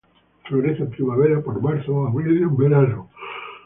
[0.45, 3.09] Florece en primavera, por marzo o abril y en verano.